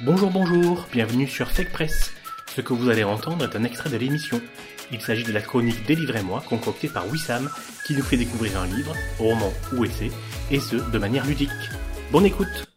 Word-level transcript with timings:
Bonjour, 0.00 0.30
bonjour, 0.30 0.86
bienvenue 0.92 1.26
sur 1.26 1.50
Fake 1.50 1.72
Press. 1.72 2.12
Ce 2.54 2.60
que 2.60 2.72
vous 2.72 2.88
allez 2.88 3.02
entendre 3.02 3.44
est 3.44 3.56
un 3.56 3.64
extrait 3.64 3.90
de 3.90 3.96
l'émission. 3.96 4.40
Il 4.92 5.00
s'agit 5.00 5.24
de 5.24 5.32
la 5.32 5.40
chronique 5.40 5.84
Délivrez-moi 5.88 6.40
concoctée 6.48 6.86
par 6.86 7.08
Wissam 7.08 7.50
qui 7.84 7.96
nous 7.96 8.04
fait 8.04 8.16
découvrir 8.16 8.60
un 8.60 8.66
livre, 8.68 8.94
roman 9.18 9.52
ou 9.72 9.84
essai, 9.84 10.12
et 10.52 10.60
ce, 10.60 10.76
de 10.76 10.98
manière 10.98 11.26
ludique. 11.26 11.50
Bonne 12.12 12.26
écoute 12.26 12.68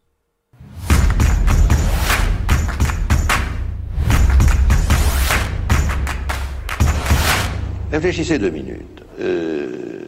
Réfléchissez 7.92 8.40
deux 8.40 8.50
minutes. 8.50 9.04
Euh, 9.20 10.06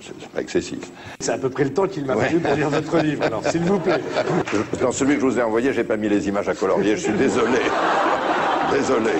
c'est 0.00 0.28
pas 0.30 0.40
excessif. 0.40 0.78
C'est 1.20 1.32
à 1.32 1.38
peu 1.38 1.50
près 1.50 1.64
le 1.64 1.72
temps 1.72 1.86
qu'il 1.86 2.04
m'a 2.04 2.16
fallu 2.16 2.40
pour 2.40 2.54
lire 2.54 2.70
votre 2.70 2.98
livre, 3.02 3.22
alors, 3.24 3.46
s'il 3.46 3.62
vous 3.62 3.78
plaît. 3.78 4.00
Dans 4.80 4.92
celui 4.92 5.14
que 5.14 5.20
je 5.20 5.26
vous 5.26 5.38
ai 5.38 5.42
envoyé, 5.42 5.72
j'ai 5.72 5.84
pas 5.84 5.96
mis 5.96 6.08
les 6.08 6.28
images 6.28 6.48
à 6.48 6.54
colorier, 6.54 6.96
je 6.96 7.02
suis 7.02 7.12
désolé. 7.12 7.58
Désolé. 8.72 9.12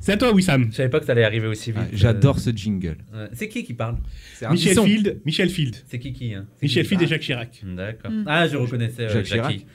C'est 0.00 0.12
à 0.12 0.16
toi, 0.16 0.32
Wissam. 0.32 0.68
Je 0.70 0.76
savais 0.76 0.88
pas 0.88 0.98
que 0.98 1.06
ça 1.06 1.12
allait 1.12 1.24
arriver 1.24 1.46
aussi 1.46 1.72
vite. 1.72 1.82
Ah, 1.84 1.90
J'adore 1.92 2.38
ce 2.38 2.50
jingle. 2.50 2.96
C'est 3.32 3.48
qui 3.48 3.62
qui 3.64 3.74
parle? 3.74 3.98
Michel. 4.50 4.78
Field, 4.78 5.20
Michel 5.26 5.50
Field. 5.50 5.76
C'est 5.86 5.98
qui 5.98 6.12
qui 6.12 6.34
hein? 6.34 6.46
Michel 6.62 6.82
qui 6.84 6.88
Field 6.88 7.02
et 7.02 7.06
Jacques 7.06 7.20
Chirac. 7.20 7.62
D'accord. 7.62 8.10
Mm. 8.10 8.24
Ah, 8.26 8.48
je 8.48 8.56
reconnaissais 8.56 9.02
euh, 9.02 9.08
Jacques 9.08 9.26
Jackie. 9.26 9.58
Chirac. 9.58 9.66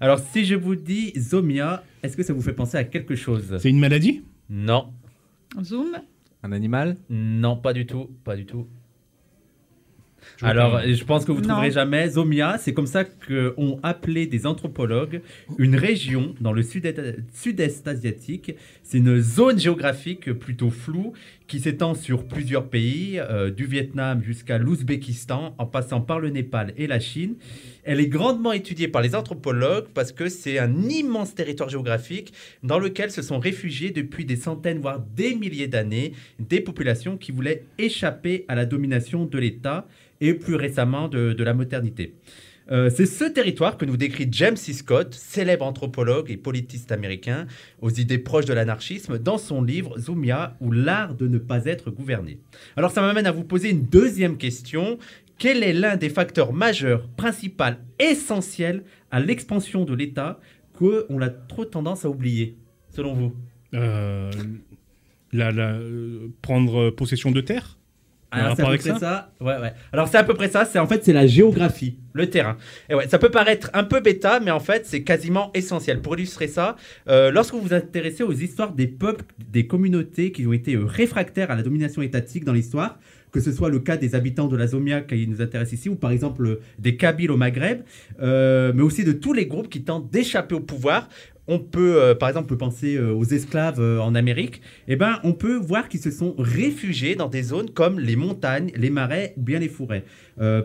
Alors, 0.00 0.18
si 0.18 0.44
je 0.44 0.54
vous 0.54 0.76
dis 0.76 1.12
Zomia, 1.18 1.82
est-ce 2.02 2.16
que 2.16 2.22
ça 2.22 2.32
vous 2.32 2.42
fait 2.42 2.52
penser 2.52 2.76
à 2.78 2.84
quelque 2.84 3.16
chose? 3.16 3.56
C'est 3.60 3.68
une 3.68 3.78
maladie? 3.78 4.22
Non. 4.48 4.92
Zoom. 5.62 5.96
Un 6.42 6.52
animal? 6.52 6.96
Non, 7.10 7.56
pas 7.56 7.72
du 7.72 7.86
tout. 7.86 8.10
Pas 8.24 8.36
du 8.36 8.46
tout. 8.46 8.66
Je 10.38 10.44
Alors, 10.44 10.80
je 10.84 11.04
pense 11.04 11.24
que 11.24 11.30
vous 11.32 11.40
Non. 11.40 11.48
trouverez 11.48 11.70
jamais. 11.70 12.08
Zomia, 12.10 12.58
c'est 12.58 12.74
comme 12.74 12.86
ça 12.86 13.04
qu'ont 13.04 13.78
appelé 13.82 14.26
des 14.26 14.44
anthropologues 14.46 15.22
une 15.58 15.76
région 15.76 16.34
dans 16.40 16.52
le 16.52 16.62
sud-est 16.62 17.00
sud-est 17.32 17.86
asiatique. 17.86 18.52
C'est 18.82 18.98
une 18.98 19.20
zone 19.20 19.58
géographique 19.58 20.32
plutôt 20.32 20.70
floue 20.70 21.12
qui 21.46 21.60
s'étend 21.60 21.94
sur 21.94 22.26
plusieurs 22.26 22.68
pays, 22.68 23.18
euh, 23.18 23.50
du 23.50 23.66
Vietnam 23.66 24.22
jusqu'à 24.22 24.58
l'Ouzbékistan, 24.58 25.54
en 25.58 25.66
passant 25.66 26.00
par 26.00 26.18
le 26.18 26.30
Népal 26.30 26.72
et 26.76 26.86
la 26.86 27.00
Chine. 27.00 27.36
Elle 27.84 28.00
est 28.00 28.08
grandement 28.08 28.52
étudiée 28.52 28.88
par 28.88 29.02
les 29.02 29.14
anthropologues 29.14 29.86
parce 29.94 30.12
que 30.12 30.28
c'est 30.28 30.58
un 30.58 30.82
immense 30.88 31.34
territoire 31.34 31.68
géographique 31.68 32.32
dans 32.62 32.78
lequel 32.78 33.10
se 33.10 33.22
sont 33.22 33.38
réfugiés 33.38 33.90
depuis 33.90 34.24
des 34.24 34.36
centaines, 34.36 34.80
voire 34.80 35.00
des 35.00 35.34
milliers 35.34 35.68
d'années, 35.68 36.12
des 36.38 36.60
populations 36.60 37.16
qui 37.16 37.32
voulaient 37.32 37.64
échapper 37.78 38.44
à 38.48 38.54
la 38.54 38.66
domination 38.66 39.24
de 39.24 39.38
l'État 39.38 39.86
et 40.20 40.34
plus 40.34 40.54
récemment 40.54 41.08
de 41.08 41.44
la 41.44 41.54
modernité. 41.54 42.14
Euh, 42.70 42.90
c'est 42.90 43.06
ce 43.06 43.24
territoire 43.24 43.76
que 43.76 43.84
nous 43.84 43.96
décrit 43.96 44.28
James 44.32 44.56
C. 44.56 44.72
Scott, 44.72 45.14
célèbre 45.14 45.64
anthropologue 45.64 46.30
et 46.30 46.36
politiste 46.36 46.90
américain, 46.90 47.46
aux 47.80 47.90
idées 47.90 48.18
proches 48.18 48.44
de 48.44 48.52
l'anarchisme, 48.52 49.18
dans 49.18 49.38
son 49.38 49.62
livre 49.62 49.98
Zumia 49.98 50.56
ou 50.60 50.72
l'art 50.72 51.14
de 51.14 51.28
ne 51.28 51.38
pas 51.38 51.66
être 51.66 51.90
gouverné. 51.90 52.38
Alors 52.76 52.90
ça 52.90 53.02
m'amène 53.02 53.26
à 53.26 53.32
vous 53.32 53.44
poser 53.44 53.70
une 53.70 53.84
deuxième 53.84 54.36
question. 54.36 54.98
Quel 55.38 55.62
est 55.62 55.72
l'un 55.74 55.96
des 55.96 56.08
facteurs 56.08 56.52
majeurs, 56.52 57.08
principaux, 57.16 57.64
essentiels 57.98 58.82
à 59.10 59.20
l'expansion 59.20 59.84
de 59.84 59.94
l'État 59.94 60.40
qu'on 60.72 61.20
a 61.20 61.28
trop 61.28 61.64
tendance 61.64 62.04
à 62.04 62.10
oublier, 62.10 62.56
selon 62.90 63.14
vous? 63.14 63.34
Euh, 63.74 64.30
euh, 65.34 66.28
Prendre 66.42 66.90
possession 66.90 67.30
de 67.30 67.40
terre 67.40 67.78
Un 67.78 67.85
Alors, 68.30 68.56
c'est 68.56 68.62
à 68.62 68.66
peu 68.66 68.76
près 68.76 68.90
ça 68.90 68.98
ça, 68.98 69.32
Ouais, 69.40 69.58
ouais. 69.60 69.72
Alors, 69.92 70.08
c'est 70.08 70.18
à 70.18 70.24
peu 70.24 70.34
près 70.34 70.48
ça. 70.48 70.64
C'est 70.64 70.78
en 70.78 70.86
fait, 70.86 71.04
c'est 71.04 71.12
la 71.12 71.26
géographie, 71.26 71.98
le 72.12 72.28
terrain. 72.28 72.56
Et 72.90 72.94
ouais, 72.94 73.08
ça 73.08 73.18
peut 73.18 73.30
paraître 73.30 73.70
un 73.72 73.84
peu 73.84 74.00
bêta, 74.00 74.40
mais 74.40 74.50
en 74.50 74.60
fait, 74.60 74.86
c'est 74.86 75.02
quasiment 75.02 75.50
essentiel. 75.54 76.00
Pour 76.00 76.14
illustrer 76.16 76.48
ça, 76.48 76.76
euh, 77.08 77.30
lorsque 77.30 77.54
vous 77.54 77.60
vous 77.60 77.74
intéressez 77.74 78.22
aux 78.22 78.32
histoires 78.32 78.72
des 78.72 78.86
peuples, 78.86 79.24
des 79.50 79.66
communautés 79.66 80.32
qui 80.32 80.46
ont 80.46 80.52
été 80.52 80.74
euh, 80.74 80.84
réfractaires 80.84 81.50
à 81.50 81.56
la 81.56 81.62
domination 81.62 82.02
étatique 82.02 82.44
dans 82.44 82.52
l'histoire, 82.52 82.98
que 83.36 83.42
ce 83.42 83.52
soit 83.52 83.68
le 83.68 83.80
cas 83.80 83.98
des 83.98 84.14
habitants 84.14 84.48
de 84.48 84.56
la 84.56 84.66
Zomia 84.66 85.02
qui 85.02 85.28
nous 85.28 85.42
intéresse 85.42 85.72
ici, 85.72 85.90
ou 85.90 85.94
par 85.94 86.10
exemple 86.10 86.46
euh, 86.46 86.60
des 86.78 86.96
Kabyles 86.96 87.30
au 87.30 87.36
Maghreb, 87.36 87.82
euh, 88.20 88.72
mais 88.74 88.82
aussi 88.82 89.04
de 89.04 89.12
tous 89.12 89.34
les 89.34 89.46
groupes 89.46 89.68
qui 89.68 89.82
tentent 89.82 90.10
d'échapper 90.10 90.54
au 90.54 90.60
pouvoir. 90.60 91.08
On 91.48 91.60
peut, 91.60 92.02
euh, 92.02 92.14
par 92.14 92.28
exemple, 92.28 92.56
penser 92.56 92.96
euh, 92.96 93.12
aux 93.12 93.24
esclaves 93.24 93.80
euh, 93.80 94.00
en 94.00 94.14
Amérique. 94.14 94.62
Eh 94.88 94.96
ben, 94.96 95.20
on 95.22 95.32
peut 95.32 95.56
voir 95.56 95.88
qu'ils 95.88 96.00
se 96.00 96.10
sont 96.10 96.34
réfugiés 96.38 97.14
dans 97.14 97.28
des 97.28 97.42
zones 97.42 97.70
comme 97.70 98.00
les 98.00 98.16
montagnes, 98.16 98.72
les 98.74 98.90
marais 98.90 99.34
bien 99.36 99.58
les 99.58 99.68
forêts. 99.68 100.04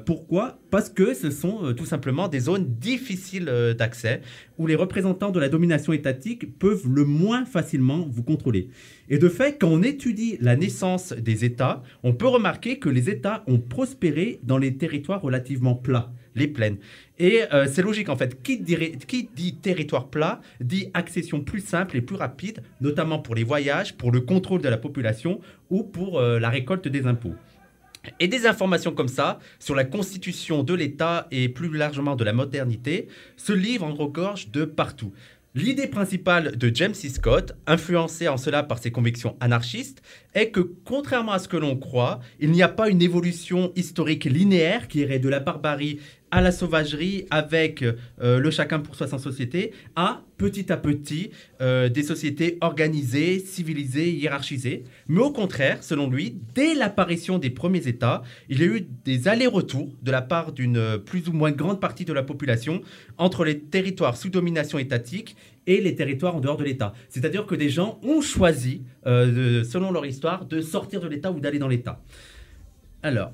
Pourquoi? 0.05 0.59
Parce 0.69 0.89
que 0.89 1.13
ce 1.13 1.31
sont 1.31 1.73
tout 1.77 1.85
simplement 1.85 2.27
des 2.27 2.41
zones 2.41 2.65
difficiles 2.75 3.49
d'accès 3.77 4.19
où 4.57 4.67
les 4.67 4.75
représentants 4.75 5.31
de 5.31 5.39
la 5.39 5.47
domination 5.47 5.93
étatique 5.93 6.59
peuvent 6.59 6.89
le 6.89 7.05
moins 7.05 7.45
facilement 7.45 8.05
vous 8.09 8.23
contrôler. 8.23 8.69
Et 9.07 9.17
de 9.17 9.29
fait, 9.29 9.57
quand 9.61 9.69
on 9.69 9.81
étudie 9.81 10.37
la 10.41 10.57
naissance 10.57 11.13
des 11.13 11.45
États, 11.45 11.83
on 12.03 12.13
peut 12.13 12.27
remarquer 12.27 12.79
que 12.79 12.89
les 12.89 13.09
États 13.09 13.43
ont 13.47 13.59
prospéré 13.59 14.41
dans 14.43 14.57
les 14.57 14.75
territoires 14.75 15.21
relativement 15.21 15.75
plats, 15.75 16.11
les 16.35 16.47
plaines. 16.47 16.77
Et 17.19 17.41
euh, 17.53 17.67
c'est 17.71 17.81
logique 17.81 18.09
en 18.09 18.15
fait. 18.15 18.41
Qui 18.41 18.59
dit, 18.59 18.77
qui 19.07 19.29
dit 19.35 19.55
territoire 19.55 20.07
plat 20.07 20.41
dit 20.59 20.89
accession 20.93 21.41
plus 21.41 21.61
simple 21.61 21.97
et 21.97 22.01
plus 22.01 22.15
rapide, 22.15 22.63
notamment 22.79 23.19
pour 23.19 23.35
les 23.35 23.43
voyages, 23.43 23.95
pour 23.95 24.11
le 24.11 24.21
contrôle 24.21 24.61
de 24.61 24.69
la 24.69 24.77
population 24.77 25.39
ou 25.69 25.83
pour 25.83 26.19
euh, 26.19 26.39
la 26.39 26.49
récolte 26.49 26.87
des 26.87 27.05
impôts. 27.05 27.35
Et 28.19 28.27
des 28.27 28.47
informations 28.47 28.93
comme 28.93 29.07
ça 29.07 29.37
sur 29.59 29.75
la 29.75 29.83
constitution 29.83 30.63
de 30.63 30.73
l'État 30.73 31.27
et 31.29 31.49
plus 31.49 31.71
largement 31.71 32.15
de 32.15 32.23
la 32.23 32.33
modernité 32.33 33.07
se 33.37 33.53
livrent 33.53 33.85
en 33.85 33.93
regorge 33.93 34.49
de 34.49 34.65
partout. 34.65 35.13
L'idée 35.53 35.87
principale 35.87 36.55
de 36.55 36.71
James 36.73 36.93
C. 36.93 37.09
Scott, 37.09 37.51
influencée 37.67 38.29
en 38.29 38.37
cela 38.37 38.63
par 38.63 38.79
ses 38.79 38.89
convictions 38.89 39.35
anarchistes, 39.41 40.01
est 40.33 40.49
que 40.49 40.61
contrairement 40.61 41.33
à 41.33 41.39
ce 41.39 41.49
que 41.49 41.57
l'on 41.57 41.75
croit, 41.75 42.21
il 42.39 42.51
n'y 42.51 42.63
a 42.63 42.69
pas 42.69 42.87
une 42.87 43.01
évolution 43.01 43.73
historique 43.75 44.23
linéaire 44.23 44.87
qui 44.87 44.99
irait 44.99 45.19
de 45.19 45.27
la 45.27 45.41
barbarie 45.41 45.99
à 46.31 46.41
la 46.41 46.51
sauvagerie 46.51 47.25
avec 47.29 47.83
euh, 47.83 48.39
le 48.39 48.51
chacun 48.51 48.79
pour 48.79 48.95
soi 48.95 49.07
sans 49.07 49.19
société 49.19 49.73
à 49.95 50.21
petit 50.37 50.71
à 50.71 50.77
petit 50.77 51.29
euh, 51.59 51.89
des 51.89 52.03
sociétés 52.03 52.57
organisées, 52.61 53.39
civilisées, 53.39 54.11
hiérarchisées. 54.11 54.85
Mais 55.07 55.19
au 55.19 55.31
contraire, 55.31 55.83
selon 55.83 56.09
lui, 56.09 56.37
dès 56.55 56.73
l'apparition 56.73 57.37
des 57.37 57.49
premiers 57.49 57.87
États, 57.87 58.23
il 58.49 58.59
y 58.59 58.63
a 58.63 58.65
eu 58.65 58.87
des 59.05 59.27
allers-retours 59.27 59.93
de 60.01 60.11
la 60.11 60.21
part 60.21 60.53
d'une 60.53 60.77
euh, 60.77 60.97
plus 60.97 61.27
ou 61.27 61.33
moins 61.33 61.51
grande 61.51 61.81
partie 61.81 62.05
de 62.05 62.13
la 62.13 62.23
population 62.23 62.81
entre 63.17 63.43
les 63.43 63.59
territoires 63.59 64.15
sous 64.15 64.29
domination 64.29 64.79
étatique 64.79 65.35
et 65.67 65.81
les 65.81 65.95
territoires 65.95 66.35
en 66.35 66.39
dehors 66.39 66.57
de 66.57 66.63
l'État. 66.63 66.93
C'est-à-dire 67.09 67.45
que 67.45 67.53
des 67.53 67.69
gens 67.69 67.99
ont 68.01 68.21
choisi, 68.21 68.81
selon 69.05 69.91
leur 69.91 70.07
histoire, 70.07 70.45
de 70.45 70.59
sortir 70.59 70.99
de 71.01 71.07
l'État 71.07 71.31
ou 71.31 71.39
d'aller 71.39 71.59
dans 71.59 71.67
l'État. 71.67 72.01
Alors, 73.03 73.31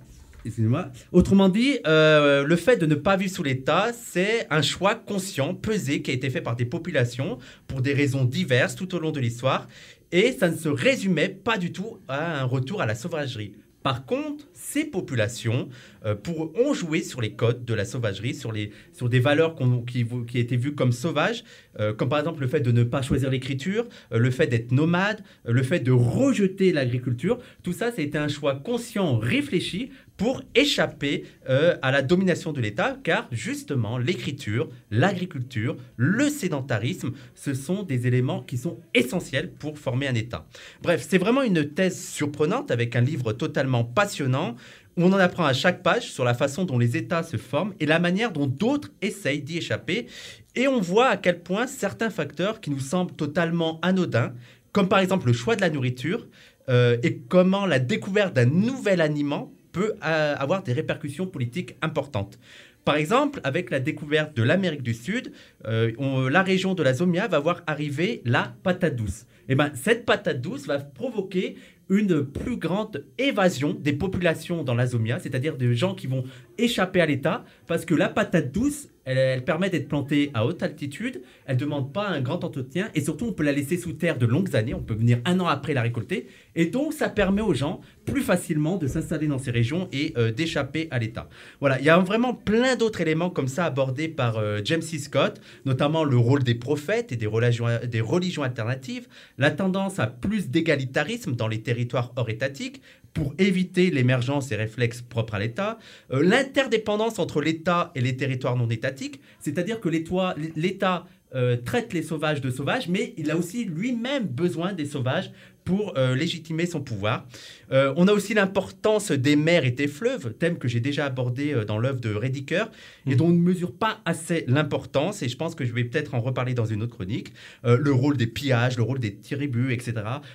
Autrement 1.11 1.49
dit, 1.49 1.79
euh, 1.85 2.43
le 2.43 2.55
fait 2.55 2.77
de 2.77 2.85
ne 2.85 2.95
pas 2.95 3.17
vivre 3.17 3.31
sous 3.31 3.43
l'État, 3.43 3.91
c'est 3.93 4.47
un 4.49 4.61
choix 4.61 4.95
conscient, 4.95 5.53
pesé, 5.53 6.01
qui 6.01 6.11
a 6.11 6.13
été 6.13 6.29
fait 6.29 6.41
par 6.41 6.55
des 6.55 6.65
populations 6.65 7.37
pour 7.67 7.81
des 7.81 7.93
raisons 7.93 8.25
diverses 8.25 8.75
tout 8.75 8.93
au 8.95 8.99
long 8.99 9.11
de 9.11 9.19
l'histoire. 9.19 9.67
Et 10.11 10.31
ça 10.31 10.49
ne 10.49 10.55
se 10.55 10.69
résumait 10.69 11.29
pas 11.29 11.57
du 11.57 11.71
tout 11.71 11.99
à 12.07 12.41
un 12.41 12.43
retour 12.43 12.81
à 12.81 12.85
la 12.85 12.95
sauvagerie. 12.95 13.53
Par 13.87 14.05
contre, 14.05 14.49
ces 14.53 14.83
populations 14.83 15.69
euh, 16.05 16.13
pour, 16.13 16.51
ont 16.59 16.73
joué 16.73 17.01
sur 17.03 17.21
les 17.21 17.31
codes 17.31 17.63
de 17.63 17.73
la 17.73 17.85
sauvagerie, 17.85 18.35
sur, 18.35 18.51
des 18.51 19.19
valeurs 19.21 19.55
qui, 19.85 20.05
étaient 20.35 20.57
vues 20.57 20.75
comme 20.75 20.91
sauvages, 20.91 21.45
euh, 21.79 21.93
comme 21.93 22.09
par 22.09 22.19
exemple 22.19 22.41
le 22.41 22.47
fait 22.47 22.59
de 22.59 22.73
ne 22.73 22.83
pas 22.83 23.01
choisir 23.01 23.29
l'écriture, 23.29 23.87
le 24.11 24.29
fait 24.29 24.47
d'être 24.47 24.73
nomade, 24.73 25.23
le 25.45 25.63
fait 25.63 25.79
de 25.79 25.93
rejeter 25.93 26.73
l'agriculture. 26.73 27.39
Tout 27.63 27.71
ça, 27.71 27.89
été 27.97 28.17
un 28.17 28.27
choix 28.27 28.55
conscient, 28.55 29.17
réfléchi 29.17 29.91
pour 30.17 30.41
échapper 30.55 31.25
euh, 31.47 31.77
à 31.81 31.91
la 31.91 32.01
domination 32.01 32.51
de 32.51 32.59
l'État, 32.59 32.97
car 33.03 33.27
justement, 33.31 33.97
l'écriture, 33.99 34.67
l'agriculture, 34.89 35.77
le 35.95 36.29
sédentarisme, 36.29 37.11
ce 37.35 37.53
sont 37.53 37.83
des 37.83 38.07
éléments 38.07 38.41
qui 38.41 38.57
sont 38.57 38.79
essentiels 38.93 39.51
pour 39.51 39.77
former 39.77 40.07
un 40.07 40.15
État. 40.15 40.47
Bref, 40.81 41.05
c'est 41.07 41.19
vraiment 41.19 41.43
une 41.43 41.69
thèse 41.69 42.03
surprenante 42.03 42.71
avec 42.71 42.95
un 42.95 43.01
livre 43.01 43.31
totalement 43.31 43.83
passionnant 43.83 44.55
où 44.97 45.03
on 45.03 45.13
en 45.13 45.19
apprend 45.19 45.45
à 45.45 45.53
chaque 45.53 45.83
page 45.83 46.11
sur 46.11 46.23
la 46.23 46.33
façon 46.33 46.65
dont 46.65 46.79
les 46.79 46.97
États 46.97 47.21
se 47.21 47.37
forment 47.37 47.73
et 47.79 47.85
la 47.85 47.99
manière 47.99 48.31
dont 48.31 48.47
d'autres 48.47 48.89
essayent 49.03 49.43
d'y 49.43 49.57
échapper. 49.57 50.07
Et 50.55 50.67
on 50.67 50.81
voit 50.81 51.09
à 51.09 51.17
quel 51.17 51.39
point 51.41 51.67
certains 51.67 52.09
facteurs 52.09 52.59
qui 52.59 52.71
nous 52.71 52.79
semblent 52.79 53.13
totalement 53.13 53.79
anodins, 53.83 54.33
comme 54.71 54.89
par 54.89 54.99
exemple 54.99 55.27
le 55.27 55.33
choix 55.33 55.55
de 55.55 55.61
la 55.61 55.69
nourriture, 55.69 56.25
euh, 56.69 56.97
et 57.03 57.17
comment 57.29 57.67
la 57.67 57.79
découverte 57.79 58.33
d'un 58.33 58.45
nouvel 58.45 58.99
aliment 58.99 59.53
peut 59.71 59.93
euh, 60.03 60.35
avoir 60.37 60.63
des 60.63 60.73
répercussions 60.73 61.27
politiques 61.27 61.75
importantes. 61.81 62.39
Par 62.85 62.95
exemple, 62.95 63.41
avec 63.43 63.69
la 63.69 63.81
découverte 63.81 64.35
de 64.37 64.43
l'Amérique 64.43 64.81
du 64.81 64.93
Sud, 64.93 65.33
euh, 65.65 66.29
la 66.29 66.41
région 66.41 66.73
de 66.73 66.83
la 66.83 66.93
Zomia 66.93 67.27
va 67.27 67.39
voir 67.39 67.61
arriver 67.67 68.21
la 68.23 68.55
patate 68.63 68.95
douce. 68.95 69.25
Et 69.49 69.55
ben, 69.55 69.71
cette 69.73 70.05
patate 70.05 70.39
douce 70.39 70.67
va 70.67 70.79
provoquer 70.79 71.57
une 71.89 72.25
plus 72.25 72.57
grande 72.57 73.05
évasion 73.17 73.73
des 73.73 73.93
populations 73.93 74.63
dans 74.63 74.73
la 74.73 74.87
Zomia, 74.87 75.19
c'est-à-dire 75.19 75.57
des 75.57 75.75
gens 75.75 75.95
qui 75.95 76.07
vont 76.07 76.23
échapper 76.57 77.01
à 77.01 77.05
l'État, 77.05 77.43
parce 77.65 77.85
que 77.85 77.95
la 77.95 78.09
patate 78.09 78.51
douce, 78.51 78.87
elle, 79.07 79.43
permet 79.43 79.69
d'être 79.69 79.87
plantée 79.87 80.31
à 80.33 80.45
haute 80.45 80.61
altitude, 80.61 81.21
elle 81.45 81.55
ne 81.55 81.61
demande 81.61 81.93
pas 81.93 82.07
un 82.07 82.21
grand 82.21 82.43
entretien, 82.43 82.89
et 82.93 83.01
surtout 83.01 83.25
on 83.25 83.33
peut 83.33 83.43
la 83.43 83.53
laisser 83.53 83.77
sous 83.77 83.93
terre 83.93 84.17
de 84.17 84.25
longues 84.25 84.55
années, 84.55 84.73
on 84.73 84.81
peut 84.81 84.93
venir 84.93 85.19
un 85.25 85.39
an 85.39 85.47
après 85.47 85.73
la 85.73 85.81
récolter, 85.81 86.27
et 86.55 86.65
donc 86.65 86.93
ça 86.93 87.07
permet 87.07 87.41
aux 87.41 87.53
gens 87.53 87.79
plus 88.05 88.21
facilement 88.21 88.77
de 88.77 88.87
s'installer 88.87 89.27
dans 89.27 89.37
ces 89.37 89.51
régions 89.51 89.87
et 89.91 90.13
euh, 90.17 90.31
d'échapper 90.31 90.87
à 90.91 90.99
l'État. 90.99 91.29
Voilà, 91.59 91.79
il 91.79 91.85
y 91.85 91.89
a 91.89 91.97
vraiment 91.99 92.33
plein 92.33 92.75
d'autres 92.75 93.01
éléments 93.01 93.29
comme 93.29 93.47
ça 93.47 93.65
abordés 93.65 94.07
par 94.09 94.37
euh, 94.37 94.59
James 94.63 94.81
C. 94.81 94.99
Scott, 94.99 95.39
notamment 95.65 96.03
le 96.03 96.17
rôle 96.17 96.43
des 96.43 96.55
prophètes 96.55 97.11
et 97.11 97.15
des 97.15 97.27
religions, 97.27 97.67
des 97.83 98.01
religions 98.01 98.43
alternatives, 98.43 99.07
la 99.37 99.51
tendance 99.51 99.99
à 99.99 100.07
plus 100.07 100.49
d'égalitarisme 100.49 101.35
dans 101.35 101.47
les 101.47 101.61
territoires 101.61 102.11
hors 102.15 102.29
étatiques 102.29 102.81
pour 103.17 103.33
éviter 103.39 103.89
l'émergence 103.89 104.49
des 104.49 104.55
réflexes 104.55 105.01
propres 105.01 105.33
à 105.33 105.39
l'État, 105.39 105.79
euh, 106.11 106.21
l'interdépendance 106.21 107.17
entre 107.17 107.41
l'État 107.41 107.91
et 107.95 108.01
les 108.01 108.15
territoires 108.15 108.55
non 108.55 108.69
étatiques, 108.69 109.19
c'est-à-dire 109.39 109.79
que 109.79 109.89
l'État 109.89 110.35
l'État, 110.55 111.07
euh, 111.35 111.57
traite 111.57 111.93
les 111.93 112.03
sauvages 112.03 112.41
de 112.41 112.51
sauvages, 112.51 112.87
mais 112.87 113.15
il 113.17 113.31
a 113.31 113.35
aussi 113.35 113.65
lui-même 113.65 114.27
besoin 114.27 114.71
des 114.71 114.85
sauvages 114.85 115.31
pour 115.67 115.97
euh, 115.97 116.15
légitimer 116.15 116.65
son 116.65 116.79
pouvoir. 116.79 117.27
Euh, 117.73 117.93
on 117.97 118.07
a 118.07 118.13
aussi 118.13 118.33
l'importance 118.33 119.11
des 119.11 119.35
mers 119.35 119.65
et 119.65 119.71
des 119.71 119.89
fleuves, 119.89 120.33
thème 120.39 120.57
que 120.57 120.69
j'ai 120.69 120.79
déjà 120.79 121.05
abordé 121.05 121.53
euh, 121.53 121.65
dans 121.65 121.77
l'œuvre 121.77 121.99
de 121.99 122.15
Rediker, 122.15 122.67
et 123.05 123.17
dont 123.17 123.25
on 123.25 123.31
ne 123.31 123.37
mesure 123.37 123.73
pas 123.73 123.99
assez 124.05 124.45
l'importance, 124.47 125.23
et 125.23 125.27
je 125.27 125.35
pense 125.35 125.55
que 125.55 125.65
je 125.65 125.73
vais 125.73 125.83
peut-être 125.83 126.15
en 126.15 126.21
reparler 126.21 126.53
dans 126.53 126.63
une 126.63 126.83
autre 126.83 126.95
chronique, 126.95 127.33
le 127.63 127.91
rôle 127.91 128.15
des 128.15 128.27
pillages, 128.27 128.77
le 128.77 128.83
rôle 128.83 128.99
des 128.99 129.17
tribus, 129.17 129.73
etc. 129.73 129.93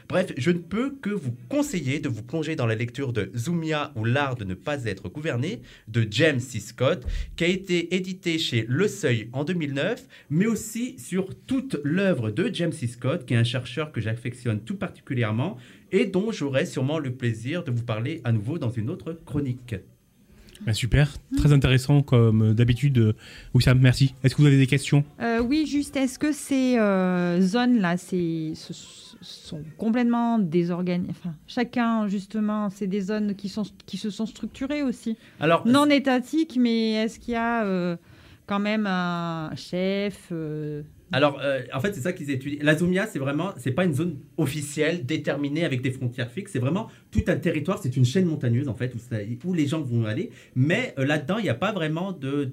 Bref, 0.08 0.32
je 0.37 0.50
ne 0.50 0.58
peux 0.58 0.90
que 1.00 1.11
vous 1.11 1.35
conseiller 1.49 1.99
de 1.99 2.11
vous 2.11 2.23
plonger 2.23 2.56
dans 2.56 2.67
la 2.67 2.75
lecture 2.75 3.12
de 3.14 3.31
Zumia 3.35 3.93
ou 3.96 4.05
l'art 4.05 4.35
de 4.35 4.44
ne 4.44 4.55
pas 4.55 4.85
être 4.85 5.08
gouverné 5.08 5.62
de 5.88 6.06
James 6.11 6.40
C. 6.40 6.61
Scott, 6.61 7.06
qui 7.37 7.44
a 7.44 7.49
été 7.49 7.94
édité 7.94 8.38
chez 8.38 8.67
Le 8.69 8.88
Seuil 8.88 9.31
en 9.32 9.44
2009, 9.44 10.06
mais 10.31 10.46
aussi 10.46 10.99
sur 10.99 11.35
toute 11.46 11.78
l'œuvre 11.85 12.31
de 12.31 12.50
James 12.52 12.73
C. 12.73 12.87
Scott, 12.87 13.25
qui 13.25 13.35
est 13.35 13.38
un 13.38 13.44
chercheur 13.44 13.93
que 13.93 14.00
j'affectionne 14.00 14.61
tout 14.61 14.76
particulièrement 14.76 15.21
et 15.90 16.06
dont 16.06 16.30
j'aurai 16.32 16.66
sûrement 16.66 16.98
le 16.98 17.12
plaisir 17.12 17.64
de 17.64 17.70
vous 17.70 17.84
parler 17.84 18.20
à 18.24 18.32
nouveau 18.32 18.58
dans 18.58 18.70
une 18.70 18.90
autre 18.90 19.19
chronique. 19.24 19.74
Ben, 20.64 20.72
super, 20.72 21.10
très 21.36 21.52
intéressant 21.52 22.02
comme 22.02 22.42
euh, 22.50 22.54
d'habitude. 22.54 22.98
Euh, 22.98 23.12
Wissam, 23.52 23.80
merci. 23.80 24.14
Est-ce 24.22 24.36
que 24.36 24.42
vous 24.42 24.46
avez 24.46 24.58
des 24.58 24.69
questions? 24.69 25.02
Euh, 25.20 25.40
oui, 25.40 25.66
juste, 25.66 25.96
est-ce 25.96 26.20
que 26.20 26.30
ces 26.30 26.78
euh, 26.78 27.40
zones-là, 27.40 27.96
sont 29.22 29.62
complètement 29.76 30.38
désorganisées 30.38 31.10
Enfin, 31.10 31.34
chacun, 31.48 32.06
justement, 32.06 32.70
c'est 32.70 32.86
des 32.86 33.00
zones 33.00 33.34
qui, 33.34 33.48
sont, 33.48 33.64
qui 33.86 33.96
se 33.96 34.10
sont 34.10 34.26
structurées 34.26 34.82
aussi? 34.82 35.16
Alors, 35.40 35.66
Non 35.66 35.86
étatiques, 35.86 36.56
mais 36.60 36.92
est-ce 36.92 37.18
qu'il 37.18 37.34
y 37.34 37.36
a 37.36 37.64
euh, 37.64 37.96
quand 38.46 38.60
même 38.60 38.86
un 38.86 39.50
chef 39.56 40.28
euh, 40.30 40.82
Alors, 41.12 41.38
euh, 41.43 41.61
en 41.73 41.81
fait, 41.81 41.94
c'est 41.94 42.00
ça 42.00 42.12
qu'ils 42.12 42.31
étudient. 42.31 42.59
La 42.62 42.76
Zomia, 42.76 43.06
c'est 43.06 43.19
vraiment, 43.19 43.53
c'est 43.59 43.73
pas 43.73 43.85
une 43.85 43.94
zone 43.94 44.17
officielle 44.38 45.05
déterminée 45.06 45.64
avec 45.64 45.82
des 45.82 45.91
frontières 45.91 46.31
fixes. 46.31 46.53
C'est 46.53 46.59
vraiment 46.59 46.88
tout 47.11 47.23
un 47.29 47.37
territoire. 47.37 47.79
C'est 47.82 47.97
une 47.97 48.05
chaîne 48.05 48.25
montagneuse 48.26 48.69
en 48.69 48.75
fait 48.75 48.94
où, 48.94 48.99
ça- 48.99 49.17
où 49.44 49.55
les 49.55 49.67
gens 49.67 49.81
vont 49.82 50.05
aller. 50.06 50.31
Mais 50.56 50.94
euh, 50.99 51.05
là-dedans, 51.05 51.38
il 51.38 51.44
n'y 51.44 51.49
a 51.50 51.55
pas 51.55 51.73
vraiment 51.73 52.12
de, 52.12 52.44
de- 52.44 52.53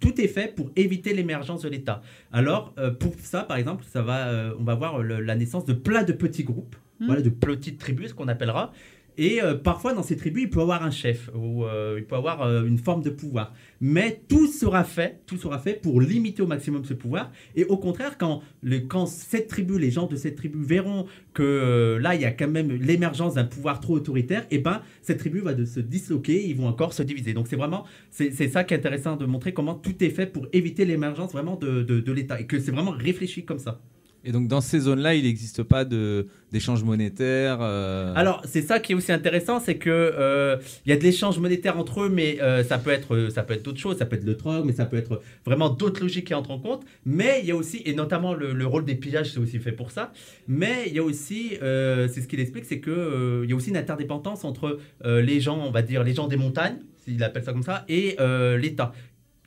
tout 0.00 0.20
est 0.20 0.28
fait 0.28 0.54
pour 0.54 0.70
éviter 0.76 1.14
l'émergence 1.14 1.62
de 1.62 1.68
l'État. 1.68 2.02
Alors, 2.32 2.74
euh, 2.78 2.90
pour 2.90 3.14
ça, 3.20 3.42
par 3.44 3.56
exemple, 3.56 3.84
ça 3.88 4.02
va, 4.02 4.28
euh, 4.28 4.52
on 4.58 4.64
va 4.64 4.74
voir 4.74 4.98
le- 4.98 5.20
la 5.20 5.34
naissance 5.36 5.64
de 5.64 5.72
plein 5.72 6.02
de 6.02 6.12
petits 6.12 6.44
groupes, 6.44 6.76
Mhm. 7.00 7.06
voilà, 7.06 7.22
de 7.22 7.30
petites 7.30 7.78
tribus, 7.78 8.10
ce 8.10 8.14
qu'on 8.14 8.28
appellera. 8.28 8.72
Et 9.16 9.40
euh, 9.40 9.54
parfois, 9.54 9.94
dans 9.94 10.02
ces 10.02 10.16
tribus, 10.16 10.44
il 10.44 10.50
peut 10.50 10.60
avoir 10.60 10.82
un 10.82 10.90
chef 10.90 11.30
ou 11.34 11.64
euh, 11.64 11.96
il 11.98 12.04
peut 12.04 12.16
avoir 12.16 12.42
euh, 12.42 12.64
une 12.64 12.78
forme 12.78 13.02
de 13.02 13.10
pouvoir. 13.10 13.54
Mais 13.80 14.22
tout 14.28 14.48
sera 14.48 14.82
fait, 14.82 15.20
tout 15.26 15.36
sera 15.36 15.58
fait 15.58 15.80
pour 15.80 16.00
limiter 16.00 16.42
au 16.42 16.46
maximum 16.46 16.84
ce 16.84 16.94
pouvoir. 16.94 17.30
Et 17.54 17.64
au 17.64 17.76
contraire, 17.76 18.18
quand, 18.18 18.42
le, 18.62 18.80
quand 18.80 19.06
cette 19.06 19.48
tribu, 19.48 19.78
les 19.78 19.90
gens 19.90 20.06
de 20.06 20.16
cette 20.16 20.36
tribu 20.36 20.58
verront 20.64 21.06
que 21.32 21.98
là, 22.00 22.14
il 22.14 22.22
y 22.22 22.24
a 22.24 22.32
quand 22.32 22.48
même 22.48 22.72
l'émergence 22.72 23.34
d'un 23.34 23.44
pouvoir 23.44 23.80
trop 23.80 23.94
autoritaire, 23.94 24.46
et 24.50 24.58
ben 24.58 24.82
cette 25.02 25.18
tribu 25.18 25.40
va 25.40 25.52
se 25.64 25.80
disloquer, 25.80 26.46
ils 26.48 26.56
vont 26.56 26.66
encore 26.66 26.92
se 26.92 27.02
diviser. 27.02 27.34
Donc 27.34 27.46
c'est 27.48 27.56
vraiment, 27.56 27.84
c'est 28.10 28.48
ça 28.48 28.64
qui 28.64 28.74
est 28.74 28.78
intéressant 28.78 29.16
de 29.16 29.26
montrer 29.26 29.52
comment 29.52 29.74
tout 29.74 30.02
est 30.02 30.10
fait 30.10 30.26
pour 30.26 30.46
éviter 30.52 30.84
l'émergence 30.84 31.32
vraiment 31.32 31.56
de, 31.56 31.82
de 31.82 32.12
l'État 32.12 32.40
et 32.40 32.46
que 32.46 32.58
c'est 32.58 32.72
vraiment 32.72 32.92
réfléchi 32.92 33.44
comme 33.44 33.58
ça. 33.58 33.80
Et 34.24 34.32
donc 34.32 34.48
dans 34.48 34.62
ces 34.62 34.80
zones-là, 34.80 35.14
il 35.14 35.24
n'existe 35.24 35.62
pas 35.62 35.84
d'échange 35.84 36.82
monétaire. 36.82 37.58
euh, 37.60 38.12
Alors, 38.16 38.40
c'est 38.46 38.62
ça 38.62 38.80
qui 38.80 38.92
est 38.92 38.94
aussi 38.94 39.12
intéressant, 39.12 39.60
c'est 39.60 39.76
que 39.76 39.90
euh, 39.90 40.56
il 40.86 40.90
y 40.90 40.92
a 40.92 40.96
de 40.96 41.02
l'échange 41.02 41.38
monétaire 41.38 41.78
entre 41.78 42.04
eux, 42.04 42.08
mais 42.08 42.40
euh, 42.40 42.64
ça 42.64 42.78
peut 42.78 42.90
être, 42.90 43.28
ça 43.28 43.42
peut 43.42 43.52
être 43.52 43.62
d'autres 43.62 43.80
choses, 43.80 43.98
ça 43.98 44.06
peut 44.06 44.16
être 44.16 44.24
le 44.24 44.36
troc, 44.36 44.64
mais 44.64 44.72
ça 44.72 44.86
peut 44.86 44.96
être 44.96 45.20
vraiment 45.44 45.68
d'autres 45.68 46.00
logiques 46.00 46.28
qui 46.28 46.34
entrent 46.34 46.52
en 46.52 46.58
compte. 46.58 46.84
Mais 47.04 47.40
il 47.42 47.46
y 47.48 47.52
a 47.52 47.56
aussi, 47.56 47.82
et 47.84 47.92
notamment 47.94 48.32
le, 48.32 48.54
le 48.54 48.66
rôle 48.66 48.86
des 48.86 48.94
pillages, 48.94 49.32
c'est 49.32 49.40
aussi 49.40 49.58
fait 49.58 49.72
pour 49.72 49.90
ça. 49.90 50.12
Mais 50.48 50.84
il 50.86 50.94
y 50.94 50.98
a 50.98 51.02
aussi, 51.04 51.58
euh, 51.62 52.08
c'est 52.08 52.22
ce 52.22 52.26
qu'il 52.28 52.40
explique, 52.40 52.64
c'est 52.64 52.80
que 52.80 53.42
il 53.44 53.50
y 53.50 53.52
a 53.52 53.56
aussi 53.56 53.70
une 53.70 53.76
interdépendance 53.76 54.44
entre 54.44 54.78
les 55.04 55.40
gens, 55.40 55.58
on 55.58 55.70
va 55.70 55.82
dire 55.82 56.02
les 56.02 56.14
gens 56.14 56.28
des 56.28 56.36
montagnes, 56.36 56.78
s'il 57.04 57.22
appelle 57.22 57.44
ça 57.44 57.52
comme 57.52 57.62
ça, 57.62 57.84
et 57.88 58.16
l'État. 58.58 58.92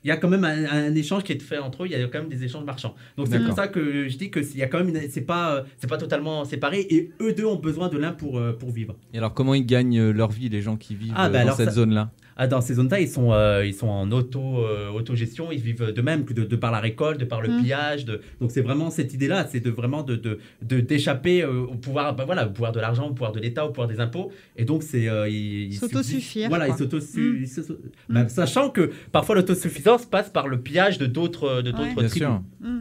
Il 0.04 0.08
y 0.08 0.10
a 0.12 0.16
quand 0.16 0.28
même 0.28 0.44
un, 0.44 0.64
un 0.64 0.94
échange 0.94 1.24
qui 1.24 1.32
est 1.32 1.42
fait 1.42 1.58
entre 1.58 1.82
eux. 1.82 1.86
Il 1.86 1.92
y 1.92 1.94
a 1.96 2.06
quand 2.06 2.20
même 2.20 2.28
des 2.28 2.44
échanges 2.44 2.64
marchands. 2.64 2.94
Donc 3.16 3.26
c'est 3.28 3.40
pour 3.44 3.54
ça 3.54 3.66
que 3.68 4.08
je 4.08 4.16
dis 4.16 4.30
que 4.30 4.42
s'il 4.42 4.58
y 4.58 4.62
a 4.62 4.66
quand 4.68 4.82
même, 4.84 4.94
c'est 5.10 5.22
pas, 5.22 5.54
euh, 5.56 5.62
c'est 5.78 5.88
pas 5.90 5.98
totalement 5.98 6.44
séparé. 6.44 6.86
Et 6.90 7.10
eux 7.20 7.32
deux 7.32 7.44
ont 7.46 7.56
besoin 7.56 7.88
de 7.88 7.98
l'un 7.98 8.12
pour 8.12 8.38
euh, 8.38 8.52
pour 8.52 8.70
vivre. 8.70 8.96
Et 9.12 9.18
alors 9.18 9.34
comment 9.34 9.54
ils 9.54 9.66
gagnent 9.66 9.98
euh, 9.98 10.12
leur 10.12 10.30
vie, 10.30 10.48
les 10.48 10.62
gens 10.62 10.76
qui 10.76 10.94
vivent 10.94 11.12
Ah, 11.16 11.28
bah 11.28 11.44
dans 11.44 11.52
cette 11.54 11.70
ça- 11.70 11.74
zone-là? 11.74 12.10
Ah, 12.40 12.46
dans 12.46 12.60
ces 12.60 12.74
zones-là, 12.74 13.00
ils 13.00 13.08
sont, 13.08 13.32
euh, 13.32 13.66
ils 13.66 13.74
sont 13.74 13.88
en 13.88 14.12
auto, 14.12 14.58
euh, 14.64 14.90
autogestion, 14.90 15.50
ils 15.50 15.58
vivent 15.60 15.90
de 15.92 16.00
même, 16.02 16.24
que 16.24 16.32
de, 16.32 16.44
de 16.44 16.54
par 16.54 16.70
la 16.70 16.78
récolte, 16.78 17.18
de 17.18 17.24
par 17.24 17.40
le 17.42 17.48
Mm. 17.48 17.62
pillage. 17.62 18.04
De... 18.04 18.20
Donc 18.40 18.52
c'est 18.52 18.60
vraiment 18.60 18.90
cette 18.90 19.12
idée-là, 19.12 19.48
c'est 19.50 19.58
de 19.58 19.70
vraiment 19.70 20.04
de, 20.04 20.14
de, 20.14 20.38
de- 20.62 20.78
d'échapper 20.78 21.42
euh, 21.42 21.62
au 21.62 21.74
pouvoir, 21.74 22.14
bah, 22.14 22.24
voilà, 22.26 22.46
au 22.46 22.50
pouvoir 22.50 22.70
de 22.70 22.78
l'argent, 22.78 23.08
au 23.08 23.12
pouvoir 23.12 23.32
de 23.32 23.40
l'État, 23.40 23.66
au 23.66 23.70
pouvoir 23.70 23.88
des 23.88 23.98
impôts. 23.98 24.30
Et 24.56 24.64
donc 24.64 24.84
c'est 24.84 25.08
euh, 25.08 25.28
ils, 25.28 25.74
subsistent. 25.74 26.46
Voilà, 26.48 26.66
quoi. 26.68 26.76
ils 26.78 26.84
s'autosu- 26.84 27.18
Mm. 27.18 27.38
ils 27.42 27.48
se- 27.48 27.72
bah, 28.08 28.28
sachant 28.28 28.70
que 28.70 28.92
parfois 29.10 29.34
l'autosuffisance 29.34 29.87
passe 29.96 30.30
par 30.30 30.48
le 30.48 30.60
pillage 30.60 30.98
de 30.98 31.06
d'autres, 31.06 31.62
de 31.62 31.70
d'autres 31.70 31.78
Ouais. 31.82 31.94
Bien 31.94 32.08
tribus. 32.08 32.12
sûr. 32.12 32.42
hmm, 32.60 32.80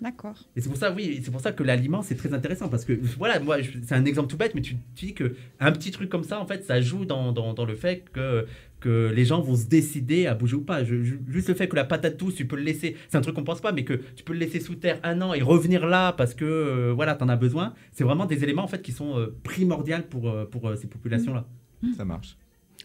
D'accord. 0.00 0.36
Et 0.54 0.60
c'est 0.60 0.68
pour 0.68 0.78
ça, 0.78 0.92
oui, 0.92 1.20
c'est 1.24 1.32
pour 1.32 1.40
ça 1.40 1.50
que 1.50 1.64
l'aliment 1.64 2.02
c'est 2.02 2.14
très 2.14 2.32
intéressant 2.32 2.68
parce 2.68 2.84
que 2.84 2.92
voilà, 3.18 3.40
moi 3.40 3.56
c'est 3.82 3.94
un 3.96 4.04
exemple 4.04 4.28
tout 4.28 4.36
bête, 4.36 4.54
mais 4.54 4.60
tu, 4.60 4.76
tu 4.94 5.06
dis 5.06 5.14
que 5.14 5.34
un 5.58 5.72
petit 5.72 5.90
truc 5.90 6.08
comme 6.08 6.22
ça, 6.22 6.40
en 6.40 6.46
fait, 6.46 6.62
ça 6.64 6.80
joue 6.80 7.04
dans, 7.04 7.32
dans, 7.32 7.52
dans 7.54 7.64
le 7.64 7.74
fait 7.74 8.04
que 8.12 8.46
que 8.78 9.12
les 9.12 9.24
gens 9.24 9.40
vont 9.40 9.56
se 9.56 9.66
décider 9.66 10.28
à 10.28 10.36
bouger 10.36 10.54
ou 10.54 10.60
pas. 10.60 10.84
Je- 10.84 11.02
je- 11.02 11.16
juste 11.26 11.48
le 11.48 11.54
fait 11.56 11.66
que 11.66 11.74
la 11.74 11.82
patate 11.84 12.16
douce, 12.16 12.36
tu 12.36 12.46
peux 12.46 12.54
le 12.54 12.62
laisser, 12.62 12.94
c'est 13.08 13.18
un 13.18 13.20
truc 13.22 13.34
qu'on 13.34 13.42
pense 13.42 13.60
pas, 13.60 13.72
mais 13.72 13.82
que 13.82 13.94
tu 14.14 14.22
peux 14.22 14.32
le 14.32 14.38
laisser 14.38 14.60
sous 14.60 14.76
terre 14.76 15.00
un 15.02 15.20
an 15.20 15.34
et 15.34 15.42
revenir 15.42 15.84
là 15.84 16.12
parce 16.12 16.32
que 16.32 16.44
euh, 16.44 16.92
voilà, 16.94 17.16
t'en 17.16 17.28
as 17.28 17.34
besoin. 17.34 17.74
C'est 17.90 18.04
vraiment 18.04 18.24
des 18.26 18.44
éléments 18.44 18.62
en 18.62 18.68
fait 18.68 18.80
qui 18.80 18.92
sont 18.92 19.18
euh, 19.18 19.34
primordiaux 19.42 19.96
pour 20.08 20.28
euh, 20.30 20.44
pour 20.44 20.68
euh, 20.68 20.76
ces 20.76 20.86
populations 20.86 21.34
là. 21.34 21.44
Ça 21.96 22.04
marche. 22.04 22.36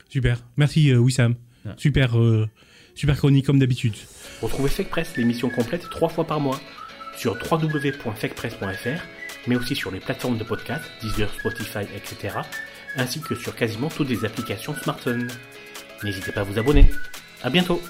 Super. 0.09 0.43
Merci 0.57 0.89
euh, 0.91 0.97
Wissam. 0.97 1.35
Ouais. 1.63 1.73
Super, 1.77 2.19
euh, 2.19 2.47
super 2.95 3.17
chronique 3.17 3.45
comme 3.45 3.59
d'habitude. 3.59 3.95
Retrouvez 4.41 4.69
Fake 4.69 4.89
Press, 4.89 5.15
l'émission 5.17 5.49
complète, 5.49 5.89
trois 5.89 6.09
fois 6.09 6.25
par 6.25 6.39
mois, 6.39 6.59
sur 7.17 7.33
www.fakepress.fr, 7.33 9.01
mais 9.47 9.55
aussi 9.55 9.75
sur 9.75 9.91
les 9.91 9.99
plateformes 9.99 10.37
de 10.37 10.43
podcast, 10.43 10.83
Deezer, 11.01 11.29
Spotify, 11.33 11.85
etc., 11.95 12.37
ainsi 12.95 13.19
que 13.21 13.35
sur 13.35 13.55
quasiment 13.55 13.89
toutes 13.89 14.09
les 14.09 14.25
applications 14.25 14.75
smartphone. 14.75 15.27
N'hésitez 16.03 16.31
pas 16.31 16.41
à 16.41 16.43
vous 16.43 16.59
abonner. 16.59 16.91
À 17.41 17.49
bientôt! 17.49 17.81